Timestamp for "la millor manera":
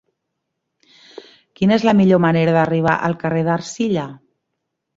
1.89-2.57